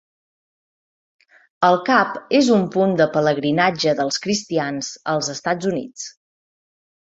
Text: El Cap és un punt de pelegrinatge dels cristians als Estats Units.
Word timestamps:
El 1.67 1.77
Cap 1.89 2.17
és 2.39 2.49
un 2.55 2.65
punt 2.77 2.97
de 3.03 3.07
pelegrinatge 3.19 3.95
dels 4.01 4.19
cristians 4.25 4.91
als 5.17 5.33
Estats 5.37 5.71
Units. 5.77 6.11